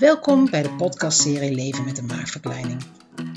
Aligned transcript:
Welkom 0.00 0.50
bij 0.50 0.62
de 0.62 0.70
podcastserie 0.70 1.54
Leven 1.54 1.84
met 1.84 1.98
een 1.98 2.06
maagverkleining. 2.06 2.82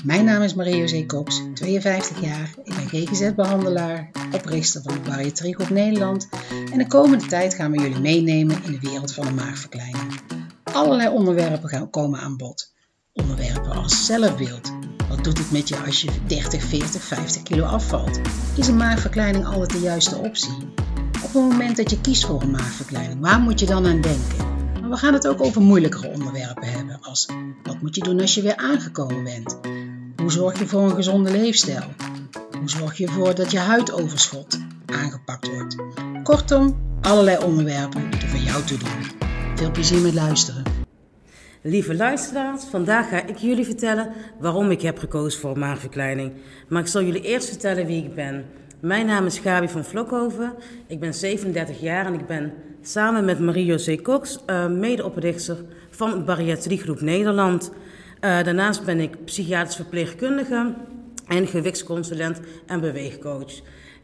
Mijn 0.04 0.24
naam 0.24 0.42
is 0.42 0.54
Marie-José 0.54 1.06
Cox, 1.06 1.42
52 1.54 2.20
jaar. 2.20 2.54
Ik 2.64 2.74
ben 2.74 2.88
GGZ-behandelaar, 2.88 4.10
oprichter 4.32 4.82
van 4.82 4.94
de 4.94 5.00
Bariatriegroep 5.00 5.68
Nederland. 5.68 6.28
En 6.72 6.78
de 6.78 6.86
komende 6.86 7.26
tijd 7.26 7.54
gaan 7.54 7.70
we 7.70 7.78
jullie 7.78 8.00
meenemen 8.00 8.64
in 8.64 8.72
de 8.72 8.78
wereld 8.80 9.14
van 9.14 9.26
de 9.26 9.32
maagverkleining. 9.32 10.20
Allerlei 10.62 11.08
onderwerpen 11.08 11.68
gaan 11.68 11.90
komen 11.90 12.20
aan 12.20 12.36
bod. 12.36 12.72
Onderwerpen 13.12 13.72
als 13.72 14.06
zelfbeeld. 14.06 14.72
Wat 15.08 15.24
doet 15.24 15.38
het 15.38 15.50
met 15.50 15.68
je 15.68 15.76
als 15.76 16.00
je 16.00 16.10
30, 16.26 16.62
40, 16.62 17.02
50 17.02 17.42
kilo 17.42 17.64
afvalt? 17.64 18.20
Is 18.56 18.68
een 18.68 18.76
maagverkleining 18.76 19.46
altijd 19.46 19.70
de 19.70 19.80
juiste 19.80 20.16
optie? 20.16 20.56
Op 21.24 21.32
het 21.32 21.42
moment 21.42 21.76
dat 21.76 21.90
je 21.90 22.00
kiest 22.00 22.26
voor 22.26 22.42
een 22.42 22.50
maagverkleining, 22.50 23.20
waar 23.20 23.40
moet 23.40 23.60
je 23.60 23.66
dan 23.66 23.86
aan 23.86 24.00
denken? 24.00 24.53
We 24.94 25.00
gaan 25.00 25.12
het 25.12 25.28
ook 25.28 25.42
over 25.42 25.62
moeilijkere 25.62 26.08
onderwerpen 26.08 26.68
hebben, 26.72 26.98
als 27.00 27.28
wat 27.62 27.80
moet 27.80 27.94
je 27.94 28.02
doen 28.02 28.20
als 28.20 28.34
je 28.34 28.42
weer 28.42 28.56
aangekomen 28.56 29.24
bent? 29.24 29.58
Hoe 30.16 30.32
zorg 30.32 30.58
je 30.58 30.66
voor 30.66 30.82
een 30.82 30.94
gezonde 30.94 31.30
leefstijl? 31.30 31.84
Hoe 32.58 32.70
zorg 32.70 32.98
je 32.98 33.06
ervoor 33.06 33.34
dat 33.34 33.50
je 33.50 33.58
huidoverschot 33.58 34.60
aangepakt 34.86 35.48
wordt? 35.48 35.76
Kortom, 36.22 36.76
allerlei 37.00 37.44
onderwerpen 37.44 38.10
die 38.10 38.20
er 38.20 38.28
voor 38.28 38.38
jou 38.38 38.64
toe 38.64 38.78
doen. 38.78 39.28
Veel 39.54 39.70
plezier 39.70 40.00
met 40.00 40.14
luisteren. 40.14 40.62
Lieve 41.62 41.94
luisteraars, 41.94 42.64
vandaag 42.64 43.08
ga 43.08 43.26
ik 43.26 43.36
jullie 43.36 43.64
vertellen 43.64 44.12
waarom 44.38 44.70
ik 44.70 44.82
heb 44.82 44.98
gekozen 44.98 45.40
voor 45.40 45.58
maagverkleining. 45.58 46.32
Maar 46.68 46.80
ik 46.80 46.88
zal 46.88 47.02
jullie 47.02 47.22
eerst 47.22 47.48
vertellen 47.48 47.86
wie 47.86 48.04
ik 48.04 48.14
ben. 48.14 48.44
Mijn 48.80 49.06
naam 49.06 49.26
is 49.26 49.38
Gabi 49.38 49.68
van 49.68 49.84
Vlokhoven. 49.84 50.54
Ik 50.86 51.00
ben 51.00 51.14
37 51.14 51.80
jaar 51.80 52.06
en 52.06 52.14
ik 52.14 52.26
ben 52.26 52.52
samen 52.86 53.24
met 53.24 53.38
Marie-José 53.38 53.96
Cox 53.96 54.38
uh, 54.46 54.66
medeoprichter 54.66 55.56
van 55.90 56.24
Bariatriegroep 56.24 57.00
Nederland. 57.00 57.70
Uh, 57.70 58.42
daarnaast 58.42 58.84
ben 58.84 59.00
ik 59.00 59.24
psychiatrisch 59.24 59.76
verpleegkundige 59.76 60.74
en 61.26 61.46
gewichtsconsulent 61.46 62.40
en 62.66 62.80
beweegcoach. 62.80 63.52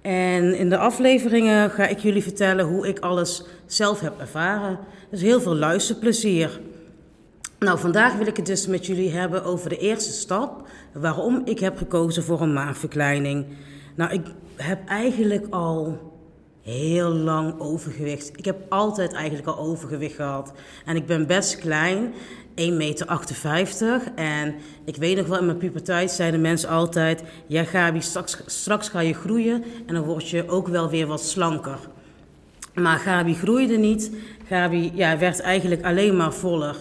En 0.02 0.54
in 0.54 0.68
de 0.68 0.76
afleveringen 0.76 1.70
ga 1.70 1.86
ik 1.86 1.98
jullie 1.98 2.22
vertellen 2.22 2.66
hoe 2.66 2.88
ik 2.88 2.98
alles 2.98 3.44
zelf 3.66 4.00
heb 4.00 4.20
ervaren. 4.20 4.78
Dus 5.10 5.20
heel 5.20 5.40
veel 5.40 5.56
luisterplezier. 5.56 6.60
Nou, 7.58 7.78
vandaag 7.78 8.14
wil 8.14 8.26
ik 8.26 8.36
het 8.36 8.46
dus 8.46 8.66
met 8.66 8.86
jullie 8.86 9.10
hebben 9.10 9.44
over 9.44 9.68
de 9.68 9.78
eerste 9.78 10.12
stap. 10.12 10.68
Waarom 10.92 11.42
ik 11.44 11.58
heb 11.58 11.76
gekozen 11.76 12.22
voor 12.22 12.40
een 12.40 12.52
maagverkleining. 12.52 13.46
Nou, 13.94 14.12
ik 14.12 14.26
heb 14.56 14.88
eigenlijk 14.88 15.46
al 15.50 16.09
heel 16.62 17.10
lang 17.10 17.60
overgewicht. 17.60 18.30
Ik 18.36 18.44
heb 18.44 18.56
altijd 18.68 19.12
eigenlijk 19.12 19.46
al 19.46 19.58
overgewicht 19.58 20.14
gehad. 20.14 20.52
En 20.84 20.96
ik 20.96 21.06
ben 21.06 21.26
best 21.26 21.56
klein, 21.56 22.12
1,58 22.54 22.76
meter. 22.76 24.02
En 24.14 24.54
ik 24.84 24.96
weet 24.96 25.16
nog 25.16 25.26
wel, 25.26 25.38
in 25.38 25.46
mijn 25.46 25.58
puberteit 25.58 26.10
zeiden 26.10 26.40
mensen 26.40 26.68
altijd... 26.68 27.22
Ja, 27.46 27.64
Gabi, 27.64 28.00
straks, 28.00 28.42
straks 28.46 28.88
ga 28.88 29.00
je 29.00 29.14
groeien 29.14 29.64
en 29.86 29.94
dan 29.94 30.04
word 30.04 30.28
je 30.28 30.48
ook 30.48 30.68
wel 30.68 30.90
weer 30.90 31.06
wat 31.06 31.24
slanker. 31.24 31.78
Maar 32.74 32.98
Gabi 32.98 33.34
groeide 33.34 33.76
niet. 33.76 34.10
Gabi 34.48 34.90
ja, 34.94 35.18
werd 35.18 35.40
eigenlijk 35.40 35.84
alleen 35.84 36.16
maar 36.16 36.32
voller. 36.32 36.76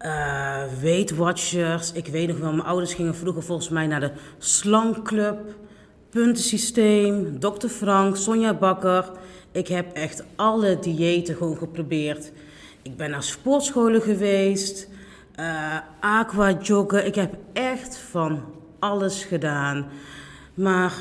Uh, 0.00 0.62
Weight 0.80 1.16
Watchers. 1.16 1.92
Ik 1.92 2.06
weet 2.06 2.28
nog 2.28 2.38
wel, 2.38 2.52
mijn 2.52 2.68
ouders 2.68 2.94
gingen 2.94 3.14
vroeger 3.14 3.42
volgens 3.42 3.68
mij 3.68 3.86
naar 3.86 4.00
de 4.00 4.10
Slankclub 4.38 5.38
puntensysteem, 6.14 7.38
Dr. 7.40 7.68
Frank, 7.68 8.16
Sonja 8.16 8.54
Bakker. 8.54 9.10
Ik 9.52 9.68
heb 9.68 9.92
echt 9.92 10.24
alle 10.36 10.78
diëten 10.78 11.36
gewoon 11.36 11.56
geprobeerd. 11.56 12.32
Ik 12.82 12.96
ben 12.96 13.10
naar 13.10 13.22
sportscholen 13.22 14.02
geweest, 14.02 14.88
uh, 15.40 15.78
aqua 16.00 16.58
joggen. 16.62 17.06
Ik 17.06 17.14
heb 17.14 17.34
echt 17.52 17.98
van 17.98 18.44
alles 18.78 19.24
gedaan. 19.24 19.86
Maar 20.54 20.92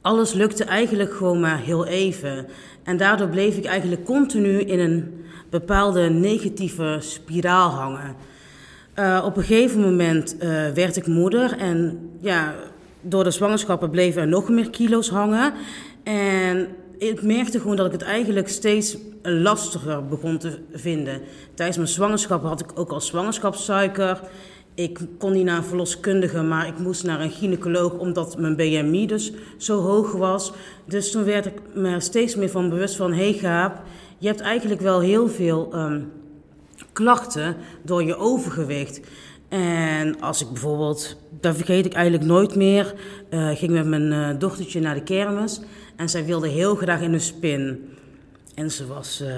alles 0.00 0.32
lukte 0.32 0.64
eigenlijk 0.64 1.12
gewoon 1.12 1.40
maar 1.40 1.58
heel 1.58 1.86
even. 1.86 2.46
En 2.82 2.96
daardoor 2.96 3.28
bleef 3.28 3.56
ik 3.56 3.64
eigenlijk 3.64 4.04
continu 4.04 4.60
in 4.60 4.78
een 4.78 5.24
bepaalde 5.50 6.08
negatieve 6.08 6.96
spiraal 7.00 7.70
hangen. 7.70 8.16
Uh, 8.98 9.22
op 9.24 9.36
een 9.36 9.42
gegeven 9.42 9.80
moment 9.80 10.34
uh, 10.34 10.40
werd 10.68 10.96
ik 10.96 11.06
moeder 11.06 11.58
en 11.58 12.10
ja, 12.20 12.54
door 13.04 13.24
de 13.24 13.30
zwangerschappen 13.30 13.90
bleven 13.90 14.22
er 14.22 14.28
nog 14.28 14.48
meer 14.48 14.70
kilo's 14.70 15.08
hangen. 15.08 15.52
En 16.02 16.68
ik 16.98 17.22
merkte 17.22 17.60
gewoon 17.60 17.76
dat 17.76 17.86
ik 17.86 17.92
het 17.92 18.02
eigenlijk 18.02 18.48
steeds 18.48 18.96
lastiger 19.22 20.06
begon 20.06 20.38
te 20.38 20.58
vinden. 20.72 21.20
Tijdens 21.54 21.76
mijn 21.76 21.88
zwangerschap 21.88 22.42
had 22.42 22.60
ik 22.60 22.78
ook 22.78 22.90
al 22.90 23.00
zwangerschapssuiker. 23.00 24.20
Ik 24.74 24.98
kon 25.18 25.32
niet 25.32 25.44
naar 25.44 25.56
een 25.56 25.64
verloskundige, 25.64 26.42
maar 26.42 26.66
ik 26.66 26.78
moest 26.78 27.04
naar 27.04 27.20
een 27.20 27.30
gynaecoloog 27.30 27.92
omdat 27.92 28.38
mijn 28.38 28.56
BMI 28.56 29.06
dus 29.06 29.32
zo 29.56 29.80
hoog 29.80 30.12
was. 30.12 30.52
Dus 30.84 31.10
toen 31.10 31.24
werd 31.24 31.46
ik 31.46 31.60
me 31.74 32.00
steeds 32.00 32.34
meer 32.34 32.50
van 32.50 32.68
bewust 32.68 32.96
van, 32.96 33.12
hey 33.12 33.32
Gaap, 33.32 33.82
je 34.18 34.26
hebt 34.26 34.40
eigenlijk 34.40 34.80
wel 34.80 35.00
heel 35.00 35.28
veel 35.28 35.70
um, 35.74 36.12
klachten 36.92 37.56
door 37.82 38.02
je 38.02 38.16
overgewicht. 38.16 39.00
En 39.54 40.20
als 40.20 40.42
ik 40.42 40.48
bijvoorbeeld, 40.48 41.16
dat 41.40 41.56
vergeet 41.56 41.86
ik 41.86 41.92
eigenlijk 41.92 42.24
nooit 42.24 42.54
meer, 42.54 42.94
uh, 43.30 43.50
ging 43.50 43.72
met 43.72 43.86
mijn 43.86 44.12
uh, 44.12 44.38
dochtertje 44.38 44.80
naar 44.80 44.94
de 44.94 45.02
kermis. 45.02 45.60
En 45.96 46.08
zij 46.08 46.24
wilde 46.24 46.48
heel 46.48 46.74
graag 46.74 47.00
in 47.00 47.12
een 47.12 47.20
spin. 47.20 47.88
En 48.54 48.70
ze 48.70 48.86
was, 48.86 49.22
uh, 49.22 49.28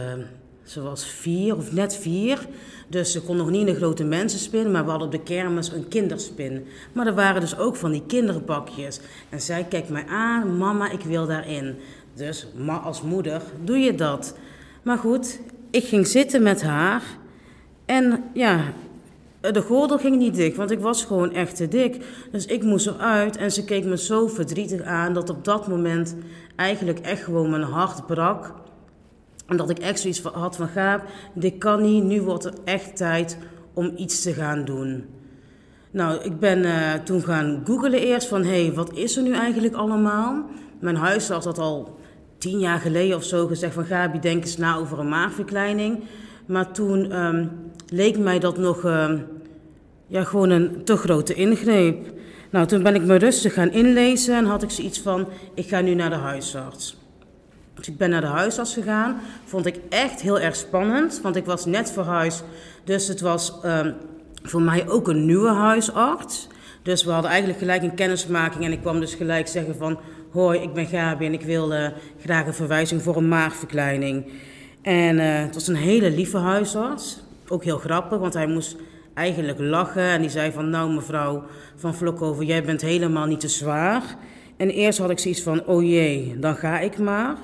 ze 0.62 0.82
was 0.82 1.06
vier 1.06 1.56
of 1.56 1.72
net 1.72 1.97
vier. 1.97 2.47
Dus 2.88 3.12
ze 3.12 3.22
kon 3.22 3.37
nog 3.37 3.50
niet 3.50 3.60
in 3.60 3.69
een 3.69 3.77
grote 3.77 4.04
mensenspin, 4.04 4.71
maar 4.71 4.84
we 4.84 4.91
hadden 4.91 5.09
op 5.09 5.15
de 5.15 5.22
kermis 5.22 5.72
een 5.72 5.88
kinderspin. 5.88 6.66
Maar 6.93 7.06
er 7.06 7.15
waren 7.15 7.41
dus 7.41 7.59
ook 7.59 7.77
van 7.77 7.91
die 7.91 8.03
kinderbakjes. 8.06 9.00
En 9.28 9.41
zij 9.41 9.65
kijkt 9.65 9.88
mij 9.88 10.06
aan, 10.06 10.56
mama, 10.56 10.91
ik 10.91 11.03
wil 11.03 11.27
daarin. 11.27 11.77
Dus 12.15 12.47
maar 12.54 12.78
als 12.78 13.03
moeder 13.03 13.43
doe 13.65 13.78
je 13.78 13.94
dat. 13.94 14.37
Maar 14.83 14.98
goed, 14.98 15.41
ik 15.71 15.84
ging 15.84 16.06
zitten 16.06 16.43
met 16.43 16.62
haar. 16.62 17.03
En 17.84 18.25
ja, 18.34 18.60
de 19.53 19.62
gordel 19.62 19.99
ging 19.99 20.17
niet 20.17 20.34
dik, 20.34 20.57
want 20.57 20.71
ik 20.71 20.81
was 20.81 21.05
gewoon 21.05 21.33
echt 21.33 21.57
te 21.57 21.69
dik. 21.69 22.05
Dus 22.33 22.47
ik 22.47 22.62
moest 22.62 22.87
eruit 22.87 23.37
en 23.37 23.53
ze 23.53 23.65
keek 23.65 23.84
me 23.84 23.99
zo 23.99 24.27
verdrietig 24.27 24.83
aan 24.83 25.12
dat 25.12 25.31
op 25.31 25.45
dat 25.45 25.69
moment 25.69 26.17
eigenlijk 26.57 26.99
echt 26.99 27.23
gewoon 27.23 27.51
mijn 27.51 27.62
hart 27.62 28.07
brak. 28.07 28.55
En 29.47 29.57
dat 29.57 29.71
ik 29.71 29.79
echt 29.79 30.01
zoiets 30.01 30.23
had 30.23 30.57
van 30.57 30.69
Gaap, 30.69 31.03
dit 31.34 31.59
kan 31.59 31.83
niet, 31.83 32.05
nu 32.05 32.23
wordt 32.23 32.45
het 32.45 32.62
echt 32.65 32.97
tijd 32.97 33.39
om 33.75 33.93
iets 33.97 34.23
te 34.23 34.33
gaan 34.33 34.65
doen. 34.65 35.05
Nou, 35.91 36.23
ik 36.23 36.39
ben 36.39 36.59
uh, 36.59 36.95
toen 36.95 37.23
gaan 37.23 37.63
googlen 37.65 38.01
eerst 38.01 38.28
van, 38.28 38.45
hé, 38.45 38.65
hey, 38.65 38.75
wat 38.75 38.93
is 38.93 39.17
er 39.17 39.23
nu 39.23 39.33
eigenlijk 39.33 39.75
allemaal? 39.75 40.45
Mijn 40.81 40.97
huisarts 40.97 41.45
had 41.45 41.59
al 41.59 41.99
tien 42.39 42.59
jaar 42.59 42.78
geleden 42.78 43.17
of 43.17 43.25
zo 43.25 43.47
gezegd 43.47 43.75
van, 43.75 43.84
Gabi, 43.84 44.21
denk 44.21 44.43
eens 44.43 44.57
na 44.57 44.77
over 44.77 44.99
een 44.99 45.09
maagverkleining. 45.09 46.03
Maar 46.47 46.73
toen 46.73 47.25
um, 47.25 47.51
leek 47.89 48.19
mij 48.19 48.39
dat 48.39 48.59
nog 48.59 48.84
um, 48.84 49.27
ja, 50.06 50.25
gewoon 50.25 50.50
een 50.50 50.84
te 50.84 50.97
grote 50.97 51.34
ingreep. 51.34 52.06
Nou, 52.50 52.67
toen 52.67 52.83
ben 52.83 52.94
ik 52.94 53.03
me 53.03 53.17
rustig 53.17 53.55
gaan 53.55 53.71
inlezen 53.71 54.37
en 54.37 54.44
had 54.44 54.62
ik 54.62 54.71
zoiets 54.71 55.00
van, 55.00 55.28
ik 55.55 55.69
ga 55.69 55.81
nu 55.81 55.94
naar 55.94 56.11
de 56.11 56.17
huisarts. 56.17 56.97
Dus 57.75 57.89
ik 57.89 57.97
ben 57.97 58.11
naar 58.11 58.21
de 58.21 58.27
huisarts 58.27 58.75
gegaan. 58.75 59.21
Vond 59.45 59.66
ik 59.66 59.81
echt 59.89 60.21
heel 60.21 60.41
erg 60.41 60.56
spannend, 60.56 61.21
want 61.22 61.37
ik 61.37 61.45
was 61.45 61.65
net 61.65 61.91
verhuisd. 61.91 62.45
Dus 62.84 63.09
het 63.09 63.21
was 63.21 63.53
um, 63.65 63.95
voor 64.43 64.62
mij 64.62 64.89
ook 64.89 65.09
een 65.09 65.27
nieuwe 65.27 65.53
huisarts. 65.53 66.49
Dus 66.83 67.05
we 67.05 67.11
hadden 67.11 67.31
eigenlijk 67.31 67.59
gelijk 67.59 67.83
een 67.83 67.95
kennismaking 67.95 68.65
en 68.65 68.72
ik 68.72 68.81
kwam 68.81 69.00
dus 69.00 69.15
gelijk 69.15 69.49
zeggen 69.49 69.77
van... 69.77 69.99
Hoi, 70.31 70.61
ik 70.61 70.72
ben 70.72 70.87
Gabi 70.87 71.27
en 71.27 71.33
ik 71.33 71.43
wil 71.43 71.72
graag 72.21 72.47
een 72.47 72.55
verwijzing 72.55 73.03
voor 73.03 73.16
een 73.16 73.28
maagverkleining. 73.28 74.27
En 74.83 75.16
uh, 75.16 75.41
het 75.41 75.55
was 75.55 75.69
een 75.69 75.77
hele 75.77 76.11
lieve 76.11 76.39
huisarts. 76.39 77.21
Ook 77.49 77.65
heel 77.65 77.78
grappig, 77.78 78.19
want 78.19 78.34
hij 78.34 78.47
moest 78.47 78.77
eigenlijk 79.16 79.59
lachen. 79.59 80.03
En 80.03 80.21
die 80.21 80.30
zei 80.30 80.53
van, 80.53 80.71
nou 80.71 80.95
mevrouw 80.95 81.42
van 81.77 81.95
Vlokhoven, 81.95 82.47
jij 82.47 82.63
bent 82.63 82.80
helemaal 82.80 83.27
niet 83.27 83.41
te 83.41 83.48
zwaar. 83.48 84.03
En 84.57 84.71
eerst 84.71 84.98
had 84.98 85.10
ik 85.10 85.18
zoiets 85.18 85.42
van, 85.42 85.66
oh 85.66 85.83
jee, 85.83 86.39
dan 86.39 86.57
ga 86.57 86.80
ik 86.80 86.98
maar. 86.98 87.36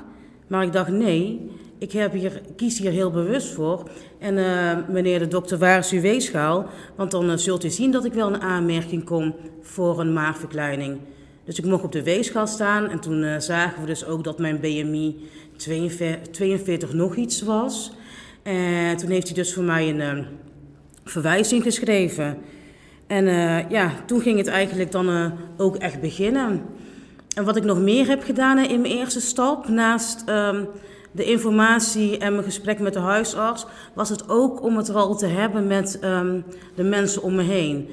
Maar 0.46 0.62
ik 0.62 0.72
dacht, 0.72 0.90
nee, 0.90 1.50
ik 1.78 1.92
heb 1.92 2.12
hier, 2.12 2.40
kies 2.56 2.78
hier 2.78 2.90
heel 2.90 3.10
bewust 3.10 3.52
voor. 3.52 3.90
En 4.19 4.36
uh, 4.36 4.76
meneer 4.88 5.19
de 5.19 5.28
dokter, 5.28 5.58
waar 5.58 5.78
is 5.78 5.90
uw 5.90 6.00
weegschaal? 6.00 6.66
Want 6.96 7.10
dan 7.10 7.30
uh, 7.30 7.36
zult 7.36 7.64
u 7.64 7.70
zien 7.70 7.90
dat 7.90 8.04
ik 8.04 8.12
wel 8.12 8.26
een 8.32 8.40
aanmerking 8.40 9.04
kom 9.04 9.34
voor 9.60 10.00
een 10.00 10.12
maagverkleining. 10.12 10.98
Dus 11.44 11.58
ik 11.58 11.64
mocht 11.64 11.84
op 11.84 11.92
de 11.92 12.02
weegschaal 12.02 12.46
staan 12.46 12.88
en 12.88 13.00
toen 13.00 13.22
uh, 13.22 13.38
zagen 13.38 13.80
we 13.80 13.86
dus 13.86 14.06
ook 14.06 14.25
dat 14.25 14.38
mijn 14.38 14.60
BMI 14.60 15.28
42, 15.56 16.32
42 16.32 16.92
nog 16.92 17.16
iets 17.16 17.42
was. 17.42 17.92
En 18.42 18.96
toen 18.96 19.10
heeft 19.10 19.26
hij 19.26 19.36
dus 19.36 19.54
voor 19.54 19.64
mij 19.64 19.88
een 19.88 20.26
verwijzing 21.12 21.62
geschreven. 21.62 22.38
En 23.06 23.26
uh, 23.26 23.70
ja, 23.70 23.93
toen 24.06 24.20
ging 24.20 24.38
het 24.38 24.47
eigenlijk 24.47 24.93
dan 24.93 25.09
uh, 25.09 25.31
ook 25.56 25.76
echt 25.76 26.00
beginnen. 26.00 26.62
En 27.35 27.44
wat 27.44 27.56
ik 27.56 27.64
nog 27.64 27.79
meer 27.79 28.06
heb 28.06 28.23
gedaan 28.23 28.59
in 28.59 28.81
mijn 28.81 28.94
eerste 28.94 29.20
stap, 29.20 29.69
naast 29.69 30.25
um, 30.29 30.69
de 31.12 31.25
informatie 31.25 32.19
en 32.19 32.32
mijn 32.32 32.44
gesprek 32.44 32.79
met 32.79 32.93
de 32.93 32.99
huisarts 32.99 33.67
was 33.94 34.09
het 34.09 34.29
ook 34.29 34.62
om 34.62 34.76
het 34.76 34.88
er 34.88 34.94
al 34.94 35.17
te 35.17 35.26
hebben 35.26 35.67
met 35.67 35.99
ehm, 35.99 36.41
de 36.75 36.82
mensen 36.82 37.23
om 37.23 37.35
me 37.35 37.43
heen. 37.43 37.88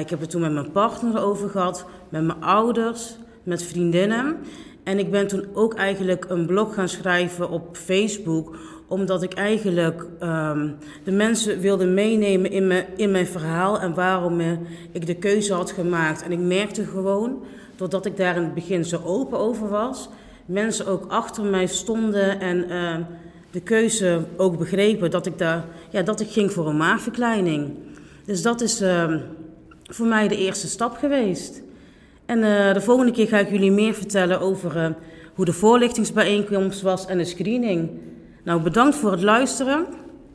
Ik 0.00 0.10
heb 0.10 0.20
het 0.20 0.30
toen 0.30 0.40
met 0.40 0.52
mijn 0.52 0.72
partner 0.72 1.22
over 1.22 1.48
gehad, 1.48 1.86
met 2.08 2.24
mijn 2.24 2.42
ouders, 2.42 3.16
met 3.42 3.62
vriendinnen. 3.62 4.36
En 4.82 4.98
ik 4.98 5.10
ben 5.10 5.26
toen 5.26 5.44
ook 5.52 5.74
eigenlijk 5.74 6.26
een 6.28 6.46
blog 6.46 6.74
gaan 6.74 6.88
schrijven 6.88 7.50
op 7.50 7.76
Facebook, 7.76 8.56
omdat 8.86 9.22
ik 9.22 9.34
eigenlijk 9.34 10.06
um, 10.22 10.76
de 11.04 11.12
mensen 11.12 11.60
wilde 11.60 11.86
meenemen 11.86 12.50
in 12.50 12.66
mijn, 12.66 12.86
in 12.96 13.10
mijn 13.10 13.26
verhaal 13.26 13.80
en 13.80 13.94
waarom 13.94 14.40
ik 14.92 15.06
de 15.06 15.14
keuze 15.14 15.54
had 15.54 15.70
gemaakt. 15.70 16.22
En 16.22 16.32
ik 16.32 16.38
merkte 16.38 16.84
gewoon, 16.84 17.42
doordat 17.76 18.06
ik 18.06 18.16
daar 18.16 18.36
in 18.36 18.42
het 18.42 18.54
begin 18.54 18.84
zo 18.84 19.00
open 19.04 19.38
over 19.38 19.68
was, 19.68 20.08
mensen 20.46 20.86
ook 20.86 21.04
achter 21.08 21.44
mij 21.44 21.66
stonden 21.66 22.40
en 22.40 22.70
uh, 22.70 22.96
de 23.50 23.60
keuze 23.60 24.20
ook 24.36 24.58
begrepen 24.58 25.10
dat 25.10 25.26
ik, 25.26 25.38
daar, 25.38 25.64
ja, 25.90 26.02
dat 26.02 26.20
ik 26.20 26.30
ging 26.30 26.52
voor 26.52 26.68
een 26.68 26.76
maagverkleining. 26.76 27.70
Dus 28.24 28.42
dat 28.42 28.60
is 28.60 28.82
uh, 28.82 29.14
voor 29.82 30.06
mij 30.06 30.28
de 30.28 30.36
eerste 30.36 30.68
stap 30.68 30.96
geweest. 30.96 31.62
En 32.30 32.38
uh, 32.38 32.72
de 32.72 32.80
volgende 32.80 33.12
keer 33.12 33.28
ga 33.28 33.38
ik 33.38 33.50
jullie 33.50 33.70
meer 33.70 33.94
vertellen 33.94 34.40
over 34.40 34.76
uh, 34.76 34.86
hoe 35.34 35.44
de 35.44 35.52
voorlichtingsbijeenkomst 35.52 36.82
was 36.82 37.06
en 37.06 37.18
de 37.18 37.24
screening. 37.24 37.90
Nou, 38.44 38.62
bedankt 38.62 38.96
voor 38.96 39.10
het 39.10 39.22
luisteren. 39.22 39.86